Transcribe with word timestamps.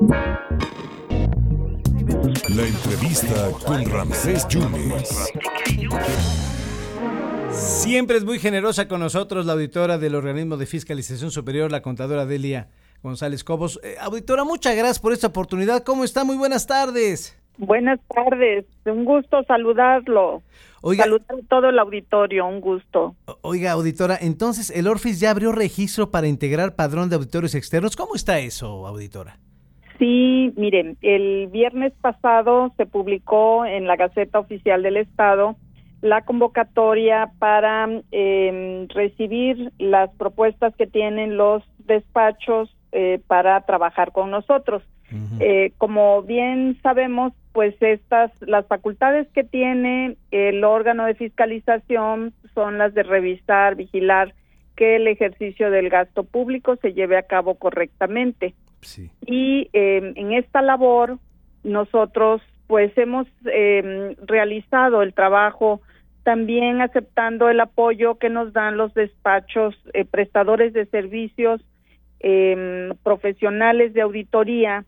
La 0.00 0.14
entrevista 2.64 3.50
con 3.66 3.84
Ramsés 3.84 4.46
Yunes. 4.46 5.32
Siempre 7.50 8.18
es 8.18 8.24
muy 8.24 8.38
generosa 8.38 8.86
con 8.86 9.00
nosotros 9.00 9.44
la 9.44 9.54
auditora 9.54 9.98
del 9.98 10.14
organismo 10.14 10.56
de 10.56 10.66
fiscalización 10.66 11.32
superior, 11.32 11.72
la 11.72 11.82
contadora 11.82 12.26
Delia 12.26 12.68
González 13.02 13.42
Cobos. 13.42 13.80
Eh, 13.82 13.96
auditora, 14.00 14.44
muchas 14.44 14.76
gracias 14.76 15.00
por 15.00 15.12
esta 15.12 15.26
oportunidad. 15.26 15.82
¿Cómo 15.82 16.04
está? 16.04 16.22
Muy 16.22 16.36
buenas 16.36 16.68
tardes. 16.68 17.36
Buenas 17.56 17.98
tardes, 18.14 18.66
un 18.86 19.04
gusto 19.04 19.42
saludarlo. 19.48 20.44
Oiga, 20.80 21.04
Saludar 21.04 21.26
a 21.32 21.48
todo 21.48 21.70
el 21.70 21.78
auditorio, 21.80 22.46
un 22.46 22.60
gusto. 22.60 23.16
oiga, 23.40 23.72
auditora, 23.72 24.16
entonces 24.20 24.70
el 24.70 24.86
Orfis 24.86 25.18
ya 25.18 25.32
abrió 25.32 25.50
registro 25.50 26.12
para 26.12 26.28
integrar 26.28 26.76
padrón 26.76 27.08
de 27.08 27.16
auditorios 27.16 27.56
externos. 27.56 27.96
¿Cómo 27.96 28.14
está 28.14 28.38
eso, 28.38 28.86
auditora? 28.86 29.40
Sí, 29.98 30.52
miren, 30.56 30.96
el 31.02 31.48
viernes 31.48 31.92
pasado 32.00 32.72
se 32.76 32.86
publicó 32.86 33.66
en 33.66 33.86
la 33.86 33.96
Gaceta 33.96 34.38
Oficial 34.38 34.82
del 34.82 34.96
Estado 34.96 35.56
la 36.00 36.22
convocatoria 36.22 37.32
para 37.40 37.88
eh, 38.12 38.86
recibir 38.90 39.72
las 39.78 40.10
propuestas 40.14 40.74
que 40.76 40.86
tienen 40.86 41.36
los 41.36 41.64
despachos 41.86 42.72
eh, 42.92 43.20
para 43.26 43.60
trabajar 43.62 44.12
con 44.12 44.30
nosotros. 44.30 44.82
Eh, 45.40 45.72
como 45.78 46.22
bien 46.22 46.78
sabemos, 46.82 47.32
pues 47.52 47.74
estas, 47.80 48.30
las 48.42 48.66
facultades 48.66 49.26
que 49.28 49.42
tiene 49.42 50.16
el 50.30 50.62
órgano 50.64 51.06
de 51.06 51.14
fiscalización 51.14 52.34
son 52.54 52.76
las 52.76 52.92
de 52.92 53.04
revisar, 53.04 53.74
vigilar 53.74 54.34
que 54.76 54.96
el 54.96 55.08
ejercicio 55.08 55.70
del 55.70 55.88
gasto 55.88 56.24
público 56.24 56.76
se 56.76 56.92
lleve 56.92 57.16
a 57.16 57.22
cabo 57.22 57.54
correctamente. 57.54 58.54
Y 59.26 59.68
eh, 59.72 60.12
en 60.16 60.32
esta 60.32 60.62
labor 60.62 61.18
nosotros 61.64 62.42
pues 62.68 62.96
hemos 62.98 63.26
eh, 63.46 64.14
realizado 64.26 65.02
el 65.02 65.14
trabajo 65.14 65.80
también 66.22 66.82
aceptando 66.82 67.48
el 67.48 67.58
apoyo 67.58 68.18
que 68.18 68.28
nos 68.28 68.52
dan 68.52 68.76
los 68.76 68.92
despachos 68.92 69.74
eh, 69.94 70.04
prestadores 70.04 70.74
de 70.74 70.84
servicios 70.86 71.62
eh, 72.20 72.92
profesionales 73.02 73.94
de 73.94 74.02
auditoría, 74.02 74.84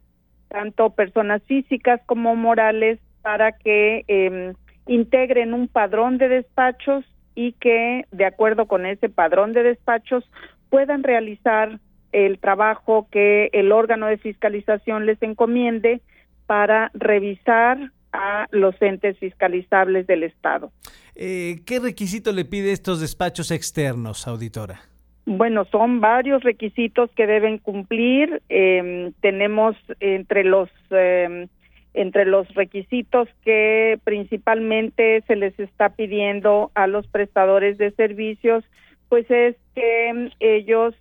tanto 0.49 0.91
personas 0.91 1.43
físicas 1.45 2.01
como 2.05 2.37
morales, 2.37 3.01
para 3.23 3.53
que 3.53 4.55
integren 4.87 5.53
un 5.53 5.69
padrón 5.69 6.17
de 6.17 6.29
despachos 6.29 7.05
y 7.35 7.53
que, 7.53 8.07
de 8.11 8.25
acuerdo 8.25 8.67
con 8.67 8.87
ese 8.87 9.11
padrón 9.11 9.53
de 9.53 9.63
despachos, 9.63 10.25
puedan 10.71 11.03
realizar 11.03 11.79
el 12.13 12.39
trabajo 12.39 13.09
que 13.11 13.51
el 13.53 13.73
órgano 13.73 14.07
de 14.07 14.19
fiscalización 14.19 15.07
les 15.07 15.23
encomiende 15.23 16.01
para 16.47 16.91
revisar 16.95 17.91
a 18.13 18.47
los 18.51 18.75
entes 18.83 19.19
fiscalizables 19.19 20.07
del 20.07 20.25
Estado. 20.25 20.73
Eh, 21.15 21.61
¿Qué 21.67 21.79
requisito 21.79 22.33
le 22.33 22.45
pide 22.45 22.73
estos 22.73 23.01
despachos 23.01 23.51
externos, 23.51 24.27
auditora? 24.27 24.81
Bueno, 25.27 25.65
son 25.67 26.01
varios 26.01 26.43
requisitos 26.43 27.11
que 27.15 27.27
deben 27.27 27.59
cumplir. 27.59 28.43
Eh, 28.49 29.13
tenemos 29.21 29.77
entre 30.01 30.45
los 30.45 30.69
eh, 30.91 31.47
entre 31.95 32.25
los 32.25 32.49
requisitos 32.55 33.29
que 33.45 33.99
principalmente 34.05 35.23
se 35.27 35.37
les 35.37 35.59
está 35.59 35.91
pidiendo 35.91 36.71
a 36.75 36.87
los 36.87 37.07
prestadores 37.09 37.79
de 37.79 37.91
servicios, 37.93 38.65
pues 39.09 39.29
es 39.31 39.57
que 39.75 40.31
ellos 40.39 40.95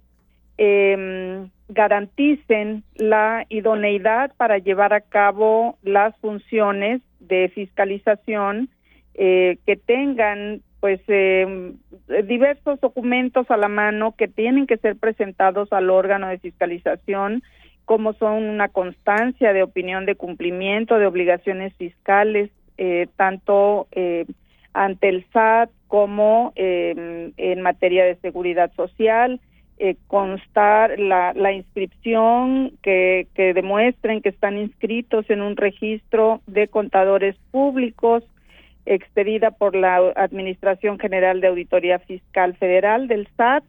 eh, 0.62 1.48
garanticen 1.70 2.84
la 2.96 3.46
idoneidad 3.48 4.34
para 4.36 4.58
llevar 4.58 4.94
a 4.94 5.00
cabo 5.00 5.78
las 5.84 6.16
funciones 6.18 7.02
de 7.22 7.50
fiscalización, 7.56 8.70
eh, 9.14 9.58
que 9.66 9.78
tengan 9.78 10.62
pues 10.82 11.00
eh, 11.08 11.74
diversos 12.26 12.80
documentos 12.82 13.50
a 13.50 13.58
la 13.58 13.70
mano 13.70 14.16
que 14.18 14.28
tienen 14.28 14.68
que 14.68 14.78
ser 14.78 14.98
presentados 14.98 15.72
al 15.72 15.90
órgano 15.90 16.28
de 16.28 16.40
fiscalización, 16.40 17.42
como 17.86 18.14
son 18.14 18.44
una 18.44 18.68
constancia 18.68 19.54
de 19.54 19.64
opinión 19.64 20.06
de 20.06 20.16
cumplimiento 20.16 21.00
de 21.00 21.06
obligaciones 21.06 21.74
fiscales, 21.76 22.52
eh, 22.78 23.08
tanto 23.16 23.88
eh, 23.92 24.26
ante 24.74 25.10
el 25.10 25.26
SAT 25.32 25.70
como 25.88 26.52
eh, 26.56 27.32
en 27.36 27.62
materia 27.62 28.04
de 28.04 28.16
seguridad 28.18 28.72
social, 28.76 29.40
eh, 29.80 29.96
constar 30.08 31.00
la, 31.00 31.34
la 31.34 31.54
inscripción 31.54 32.74
que, 32.84 33.28
que 33.34 33.54
demuestren 33.54 34.22
que 34.22 34.28
están 34.28 34.58
inscritos 34.58 35.30
en 35.30 35.42
un 35.42 35.56
registro 35.56 36.42
de 36.48 36.68
contadores 36.68 37.38
públicos 37.52 38.24
expedida 38.86 39.52
por 39.52 39.76
la 39.76 39.98
Administración 40.16 41.00
General 41.00 41.40
de 41.40 41.48
Auditoría 41.48 42.00
Fiscal 42.00 42.56
Federal 42.58 43.08
del 43.08 43.28
SAT. 43.38 43.64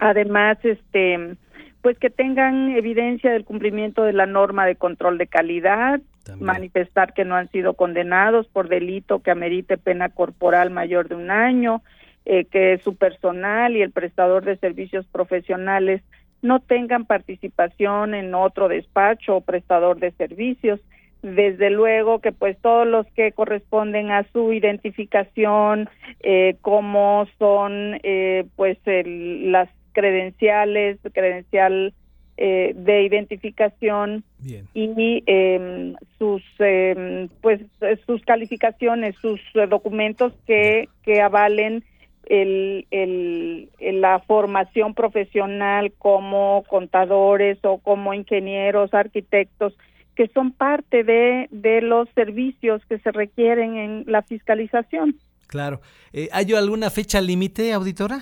Además, 0.00 0.56
este, 0.62 1.36
pues 1.82 1.98
que 1.98 2.08
tengan 2.08 2.70
evidencia 2.70 3.30
del 3.30 3.44
cumplimiento 3.44 4.04
de 4.04 4.14
la 4.14 4.24
norma 4.24 4.64
de 4.64 4.76
control 4.76 5.18
de 5.18 5.26
calidad, 5.26 6.00
También. 6.24 6.46
manifestar 6.46 7.12
que 7.12 7.26
no 7.26 7.34
han 7.34 7.50
sido 7.50 7.74
condenados 7.74 8.46
por 8.48 8.68
delito 8.68 9.18
que 9.18 9.30
amerite 9.30 9.76
pena 9.76 10.08
corporal 10.08 10.70
mayor 10.70 11.08
de 11.08 11.16
un 11.16 11.30
año, 11.30 11.82
eh, 12.26 12.44
que 12.44 12.78
su 12.78 12.96
personal 12.96 13.76
y 13.76 13.82
el 13.82 13.90
prestador 13.90 14.44
de 14.44 14.56
servicios 14.56 15.06
profesionales 15.06 16.02
no 16.42 16.60
tengan 16.60 17.06
participación 17.06 18.14
en 18.14 18.34
otro 18.34 18.68
despacho 18.68 19.36
o 19.36 19.40
prestador 19.40 19.98
de 19.98 20.10
servicios. 20.12 20.80
Desde 21.22 21.70
luego 21.70 22.18
que 22.18 22.32
pues 22.32 22.58
todos 22.58 22.86
los 22.86 23.06
que 23.12 23.32
corresponden 23.32 24.10
a 24.10 24.24
su 24.24 24.52
identificación, 24.52 25.88
eh, 26.20 26.56
como 26.60 27.26
son 27.38 27.98
eh, 28.02 28.44
pues 28.56 28.76
el, 28.84 29.50
las 29.50 29.70
credenciales, 29.92 30.98
credencial 31.14 31.94
eh, 32.36 32.72
de 32.76 33.04
identificación 33.04 34.24
Bien. 34.38 34.66
y 34.74 35.22
eh, 35.26 35.94
sus 36.18 36.42
eh, 36.58 37.28
pues 37.40 37.60
sus 38.04 38.22
calificaciones, 38.24 39.14
sus 39.22 39.40
eh, 39.54 39.66
documentos 39.66 40.34
que 40.46 40.88
que 41.04 41.22
avalen 41.22 41.84
el, 42.28 42.86
el, 42.90 43.68
el- 43.78 44.00
la 44.00 44.18
formación 44.20 44.94
profesional 44.94 45.92
como 45.98 46.64
contadores 46.68 47.58
o 47.62 47.78
como 47.78 48.14
ingenieros, 48.14 48.92
arquitectos, 48.94 49.74
que 50.14 50.28
son 50.28 50.52
parte 50.52 51.02
de, 51.04 51.48
de 51.50 51.80
los 51.82 52.08
servicios 52.14 52.82
que 52.88 52.98
se 52.98 53.10
requieren 53.12 53.76
en 53.76 54.04
la 54.06 54.22
fiscalización. 54.22 55.16
Claro. 55.48 55.80
Eh, 56.12 56.28
¿Hay 56.32 56.52
alguna 56.52 56.90
fecha 56.90 57.20
límite, 57.20 57.72
auditora? 57.72 58.20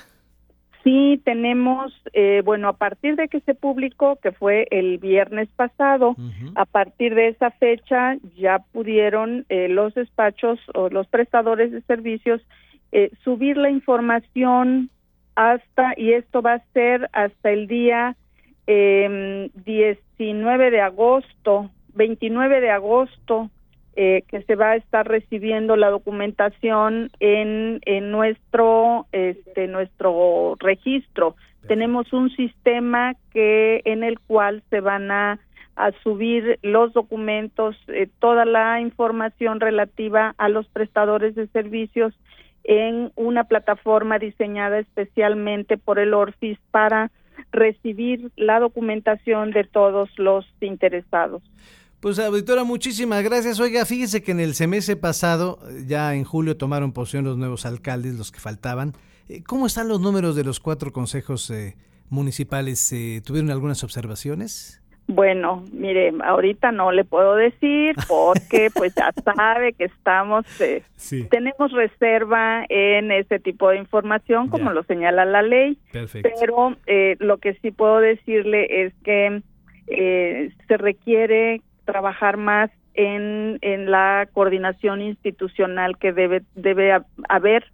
Sí, 0.85 1.21
tenemos, 1.25 1.93
eh, 2.13 2.43
bueno, 2.45 2.67
a 2.69 2.73
partir 2.73 3.15
de 3.15 3.29
que 3.29 3.39
se 3.43 3.55
publicó, 3.55 4.17
que 4.17 4.33
fue 4.33 4.67
el 4.73 4.99
viernes 4.99 5.49
pasado, 5.55 6.17
a 6.57 6.65
partir 6.65 7.15
de 7.15 7.29
esa 7.29 7.53
fecha 7.53 8.17
ya 8.37 8.59
pudieron 8.73 9.47
eh, 9.49 9.69
los 9.69 9.95
despachos 9.95 10.59
o 10.75 10.89
los 10.89 11.07
prestadores 11.07 11.71
de 11.71 11.83
servicios 11.83 12.41
eh, 12.93 13.11
subir 13.25 13.57
la 13.57 13.71
información 13.71 14.91
hasta, 15.35 15.95
y 15.97 16.13
esto 16.13 16.43
va 16.43 16.55
a 16.55 16.65
ser 16.73 17.09
hasta 17.13 17.51
el 17.51 17.67
día 17.67 18.17
eh, 18.67 19.51
19 19.65 20.71
de 20.71 20.81
agosto, 20.81 21.71
29 21.95 22.61
de 22.61 22.71
agosto, 22.71 23.51
eh, 23.95 24.23
que 24.29 24.43
se 24.43 24.55
va 24.55 24.71
a 24.71 24.77
estar 24.77 25.07
recibiendo 25.07 25.77
la 25.77 25.91
documentación 25.91 27.11
en, 27.21 27.81
en 27.85 28.11
nuestro 28.11 29.07
este 29.13 29.67
nuestro 29.69 30.57
registro. 30.61 31.37
Tenemos 31.69 32.11
un 32.15 32.31
sistema 32.31 33.15
que 33.33 33.83
en 33.85 34.03
el 34.03 34.19
cual 34.19 34.63
se 34.71 34.81
van 34.81 35.11
a, 35.11 35.39
a 35.77 35.93
subir 36.03 36.59
los 36.63 36.95
documentos, 36.95 37.77
eh, 37.89 38.09
toda 38.19 38.47
la 38.47 38.81
información 38.81 39.61
relativa 39.61 40.35
a 40.39 40.49
los 40.49 40.67
prestadores 40.69 41.35
de 41.35 41.47
servicios 41.49 42.15
en 42.65 43.13
una 43.17 43.45
plataforma 43.45 44.19
diseñada 44.19 44.79
especialmente 44.79 45.79
por 45.79 45.99
el 45.99 46.15
Orfis 46.15 46.59
para 46.71 47.11
recibir 47.51 48.31
la 48.37 48.61
documentación 48.61 49.51
de 49.51 49.65
todos 49.65 50.11
los 50.17 50.47
interesados. 50.61 51.43
Pues 52.01 52.19
auditora, 52.19 52.65
muchísimas 52.65 53.23
gracias. 53.23 53.61
Oiga, 53.61 53.87
fíjese 53.87 54.23
que 54.23 54.33
en 54.33 54.41
el 54.41 54.55
semestre 54.55 54.97
pasado, 54.97 55.61
ya 55.87 56.15
en 56.15 56.25
julio 56.25 56.57
tomaron 56.57 56.93
posición 56.93 57.25
los 57.25 57.39
nuevos 57.39 57.65
alcaldes, 57.65 58.15
los 58.15 58.33
que 58.33 58.41
faltaban. 58.41 58.95
Eh, 59.29 59.45
¿Cómo 59.45 59.67
están 59.67 59.87
los 59.87 60.01
números 60.01 60.35
de 60.35 60.43
los 60.43 60.59
cuatro 60.59 60.93
consejos 60.93 61.49
eh, 61.51 61.77
municipales? 62.11 62.93
Eh, 62.93 63.23
¿Tuvieron 63.25 63.51
algunas 63.51 63.85
observaciones? 63.85 64.82
Bueno, 65.09 65.65
mire, 65.73 66.13
ahorita 66.25 66.73
no 66.73 66.93
le 66.93 67.05
puedo 67.05 67.35
decir 67.37 67.95
porque 68.09 68.69
pues 68.75 68.95
ya 68.95 69.11
sabe 69.35 69.73
que 69.73 69.85
estamos, 69.85 70.45
eh, 70.61 70.83
Sí. 70.97 71.27
tenemos 71.29 71.73
reserva 71.73 72.65
en 72.69 73.11
ese 73.11 73.39
tipo 73.41 73.69
de 73.71 73.79
información 73.79 74.49
como 74.49 74.67
Ya. 74.67 74.73
lo 74.75 74.83
señala 74.85 75.25
la 75.25 75.43
ley, 75.43 75.77
Perfecto. 75.93 76.31
pero 76.41 76.77
eh, 76.87 77.17
lo 77.19 77.39
que 77.39 77.55
sí 77.55 77.73
puedo 77.73 77.99
decirle 77.99 78.85
es 78.87 78.95
que 79.05 79.43
eh, 79.89 80.51
se 80.69 80.77
requiere 80.77 81.61
trabajar 81.85 82.37
más 82.37 82.71
en, 82.95 83.59
en 83.63 83.91
la 83.91 84.29
coordinación 84.33 85.01
institucional 85.03 85.99
que 85.99 86.13
debe, 86.13 86.43
debe 86.55 86.97
haber 87.29 87.65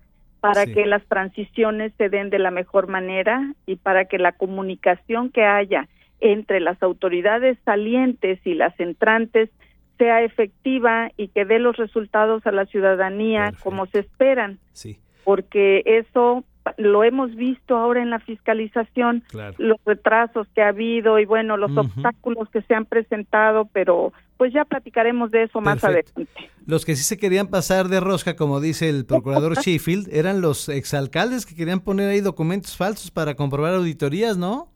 para 0.41 0.67
que 0.67 0.87
las 0.87 1.05
transiciones 1.07 1.93
se 1.99 2.09
den 2.09 2.31
de 2.31 2.39
la 2.39 2.51
mejor 2.53 2.87
manera 2.87 3.53
y 3.67 3.77
para 3.77 4.05
que 4.07 4.19
la 4.19 4.33
comunicación 4.33 5.31
que 5.31 5.45
haya 5.45 5.89
entre 6.21 6.61
las 6.61 6.83
autoridades 6.83 7.59
salientes 7.65 8.41
y 8.45 8.55
las 8.55 8.79
entrantes 8.81 9.51
sea 9.99 10.23
efectiva 10.23 11.11
y 11.17 11.29
que 11.29 11.45
dé 11.45 11.59
los 11.59 11.77
resultados 11.77 12.47
a 12.47 12.53
la 12.53 12.67
ciudadanía 12.67 13.53
como 13.63 13.87
se 13.87 14.01
esperan. 14.01 14.59
Sí. 14.73 14.99
Porque 15.25 15.83
eso 15.85 16.45
lo 16.77 17.03
hemos 17.05 17.35
visto 17.35 17.77
ahora 17.77 18.03
en 18.03 18.11
la 18.11 18.21
fiscalización, 18.21 19.25
los 19.57 19.79
retrasos 19.87 20.47
que 20.55 20.63
ha 20.63 20.69
habido 20.69 21.19
y 21.19 21.25
bueno, 21.25 21.57
los 21.57 21.77
obstáculos 21.77 22.49
que 22.51 22.63
se 22.63 22.75
han 22.75 22.85
presentado, 22.85 23.69
pero 23.73 24.13
pues 24.37 24.53
ya 24.53 24.65
platicaremos 24.65 25.31
de 25.31 25.45
eso 25.45 25.61
más 25.61 25.83
adelante. 25.83 26.27
Los 26.67 26.85
que 26.85 26.95
sí 26.95 27.03
se 27.03 27.17
querían 27.17 27.49
pasar 27.49 27.89
de 27.89 28.01
rosca, 28.01 28.37
como 28.37 28.61
dice 28.61 28.89
el 28.89 29.07
procurador 29.07 29.57
Sheffield, 29.63 30.09
eran 30.13 30.41
los 30.41 30.69
exalcaldes 30.69 31.47
que 31.47 31.55
querían 31.55 31.81
poner 31.81 32.11
ahí 32.11 32.21
documentos 32.21 32.77
falsos 32.77 33.11
para 33.11 33.35
comprobar 33.35 33.75
auditorías, 33.75 34.37
¿no? 34.37 34.69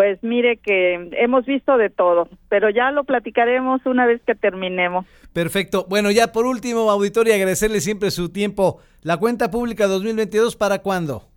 Pues 0.00 0.18
mire 0.22 0.56
que 0.56 1.10
hemos 1.18 1.44
visto 1.44 1.76
de 1.76 1.90
todo, 1.90 2.26
pero 2.48 2.70
ya 2.70 2.90
lo 2.90 3.04
platicaremos 3.04 3.84
una 3.84 4.06
vez 4.06 4.22
que 4.26 4.34
terminemos. 4.34 5.04
Perfecto. 5.34 5.84
Bueno, 5.90 6.10
ya 6.10 6.32
por 6.32 6.46
último, 6.46 6.90
auditorio, 6.90 7.34
agradecerle 7.34 7.82
siempre 7.82 8.10
su 8.10 8.32
tiempo. 8.32 8.80
¿La 9.02 9.18
cuenta 9.18 9.50
pública 9.50 9.86
2022 9.88 10.56
para 10.56 10.78
cuándo? 10.78 11.28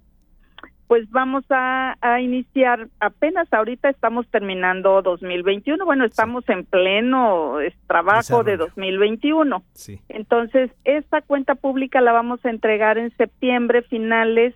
Pues 0.88 1.10
vamos 1.10 1.44
a, 1.50 1.98
iniciar, 2.21 2.88
apenas 3.01 3.51
ahorita 3.51 3.89
estamos 3.89 4.30
terminando 4.30 5.01
2021, 5.01 5.83
bueno, 5.83 6.06
estamos 6.06 6.48
en 6.48 6.63
pleno 6.63 7.57
trabajo 7.88 8.45
de 8.45 8.56
2021. 8.56 9.62
Sí. 9.74 10.00
Entonces, 10.07 10.71
esta 10.86 11.21
cuenta 11.21 11.56
pública 11.56 12.00
la 12.00 12.13
vamos 12.13 12.39
a 12.45 12.50
entregar 12.50 12.98
en 12.98 13.13
septiembre, 13.18 13.81
finales 13.81 14.56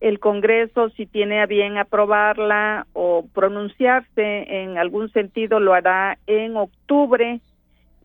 el 0.00 0.18
Congreso, 0.18 0.90
si 0.90 1.06
tiene 1.06 1.40
a 1.40 1.46
bien 1.46 1.76
aprobarla 1.78 2.86
o 2.92 3.26
pronunciarse 3.34 4.62
en 4.62 4.78
algún 4.78 5.10
sentido, 5.12 5.60
lo 5.60 5.74
hará 5.74 6.18
en 6.26 6.56
octubre 6.56 7.40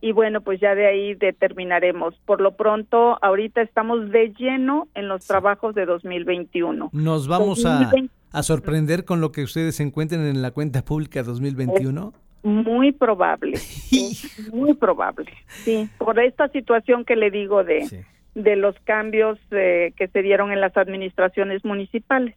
y 0.00 0.12
bueno, 0.12 0.42
pues 0.42 0.60
ya 0.60 0.74
de 0.74 0.86
ahí 0.86 1.14
determinaremos. 1.14 2.14
Por 2.26 2.40
lo 2.40 2.52
pronto, 2.52 3.18
ahorita 3.22 3.62
estamos 3.62 4.10
de 4.10 4.32
lleno 4.38 4.88
en 4.94 5.08
los 5.08 5.26
trabajos 5.26 5.74
de 5.74 5.86
2021. 5.86 6.90
¿Nos 6.92 7.28
vamos 7.28 7.64
a, 7.64 7.90
a 8.30 8.42
sorprender 8.42 9.04
con 9.04 9.20
lo 9.20 9.32
que 9.32 9.42
ustedes 9.42 9.80
encuentren 9.80 10.26
en 10.26 10.42
la 10.42 10.50
cuenta 10.50 10.84
pública 10.84 11.22
2021? 11.22 12.12
muy 12.42 12.92
probable, 12.92 13.58
muy 14.52 14.72
probable, 14.74 15.32
sí, 15.64 15.88
por 15.98 16.20
esta 16.20 16.48
situación 16.50 17.04
que 17.04 17.16
le 17.16 17.32
digo 17.32 17.64
de 17.64 18.04
de 18.36 18.54
los 18.54 18.76
cambios 18.84 19.38
eh, 19.50 19.94
que 19.96 20.08
se 20.08 20.20
dieron 20.20 20.52
en 20.52 20.60
las 20.60 20.76
administraciones 20.76 21.64
municipales. 21.64 22.36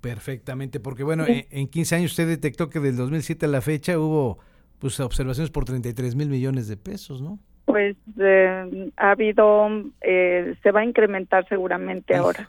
Perfectamente, 0.00 0.78
porque 0.78 1.02
bueno, 1.02 1.24
en, 1.26 1.66
15 1.66 1.96
años 1.96 2.12
usted 2.12 2.28
detectó 2.28 2.70
que 2.70 2.78
del 2.78 2.96
2007 2.96 3.46
a 3.46 3.48
la 3.48 3.60
fecha 3.60 3.98
hubo 3.98 4.38
pues 4.78 5.00
observaciones 5.00 5.50
por 5.50 5.64
33 5.64 6.14
mil 6.14 6.28
millones 6.28 6.68
de 6.68 6.76
pesos, 6.76 7.20
¿no? 7.20 7.40
Pues 7.64 7.96
eh, 8.18 8.90
ha 8.96 9.10
habido, 9.10 9.68
eh, 10.02 10.54
se 10.62 10.70
va 10.70 10.80
a 10.80 10.84
incrementar 10.84 11.48
seguramente 11.48 12.14
ahora. 12.14 12.48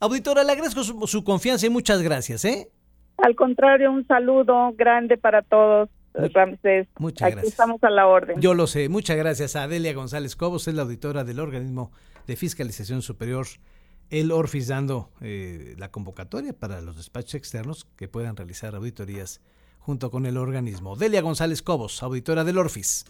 Auditora, 0.00 0.44
le 0.44 0.52
agradezco 0.52 0.82
su, 0.82 1.24
confianza 1.24 1.66
y 1.66 1.70
muchas 1.70 2.02
gracias, 2.02 2.44
¿eh? 2.46 2.68
Al 3.18 3.36
contrario, 3.36 3.92
un 3.92 4.06
saludo 4.06 4.72
grande 4.76 5.18
para 5.18 5.42
todos. 5.42 5.90
Ramsés. 6.16 6.86
Muchas 7.00 7.32
Aquí 7.32 7.48
estamos 7.48 7.82
a 7.82 7.90
la 7.90 8.06
orden. 8.06 8.40
Yo 8.40 8.54
lo 8.54 8.68
sé. 8.68 8.88
Muchas 8.88 9.16
gracias 9.16 9.56
a 9.56 9.64
Adelia 9.64 9.92
González 9.94 10.36
Cobos, 10.36 10.68
es 10.68 10.74
la 10.74 10.82
auditora 10.82 11.24
del 11.24 11.40
organismo 11.40 11.90
de 12.26 12.36
Fiscalización 12.36 13.02
Superior, 13.02 13.46
el 14.10 14.32
ORFIS, 14.32 14.68
dando 14.68 15.10
eh, 15.20 15.74
la 15.78 15.90
convocatoria 15.90 16.52
para 16.52 16.80
los 16.80 16.96
despachos 16.96 17.34
externos 17.34 17.86
que 17.96 18.08
puedan 18.08 18.36
realizar 18.36 18.74
auditorías 18.74 19.40
junto 19.78 20.10
con 20.10 20.26
el 20.26 20.36
organismo. 20.36 20.96
Delia 20.96 21.20
González 21.20 21.62
Cobos, 21.62 22.02
auditora 22.02 22.44
del 22.44 22.58
ORFIS. 22.58 23.06